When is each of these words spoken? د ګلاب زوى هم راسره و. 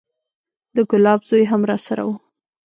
د 0.75 0.77
ګلاب 0.89 1.21
زوى 1.29 1.45
هم 1.51 1.61
راسره 1.69 2.03
و. 2.07 2.09